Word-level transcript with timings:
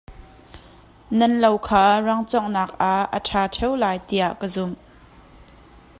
Nan 1.17 1.33
lo 1.41 1.51
kha 1.67 1.83
rangcawnghnak 2.07 2.71
ah 2.93 3.03
a 3.17 3.19
ṭha 3.27 3.41
ṭheu 3.53 3.71
lai 3.81 3.97
tuah 4.07 4.31
ka 4.39 4.47
zumh. 4.53 4.75